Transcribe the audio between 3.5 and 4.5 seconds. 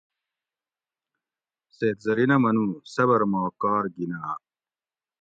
کار گیناۤ"